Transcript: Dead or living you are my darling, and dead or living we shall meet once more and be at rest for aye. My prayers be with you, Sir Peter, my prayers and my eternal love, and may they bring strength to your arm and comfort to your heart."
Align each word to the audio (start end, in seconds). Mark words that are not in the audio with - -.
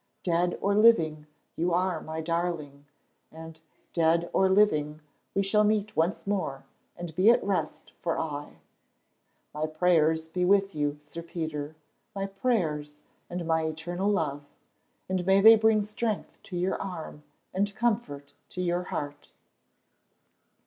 Dead 0.23 0.57
or 0.61 0.73
living 0.73 1.27
you 1.55 1.71
are 1.71 2.01
my 2.01 2.21
darling, 2.21 2.87
and 3.31 3.61
dead 3.93 4.31
or 4.33 4.49
living 4.49 4.99
we 5.35 5.43
shall 5.43 5.63
meet 5.63 5.95
once 5.95 6.25
more 6.25 6.65
and 6.97 7.15
be 7.15 7.29
at 7.29 7.43
rest 7.43 7.91
for 8.01 8.17
aye. 8.17 8.57
My 9.53 9.67
prayers 9.67 10.27
be 10.27 10.43
with 10.43 10.73
you, 10.73 10.97
Sir 10.99 11.21
Peter, 11.21 11.75
my 12.15 12.25
prayers 12.25 13.01
and 13.29 13.45
my 13.45 13.63
eternal 13.63 14.09
love, 14.09 14.43
and 15.07 15.23
may 15.23 15.39
they 15.39 15.55
bring 15.55 15.83
strength 15.83 16.41
to 16.45 16.57
your 16.57 16.81
arm 16.81 17.21
and 17.53 17.75
comfort 17.75 18.33
to 18.49 18.61
your 18.63 18.85
heart." 18.85 19.31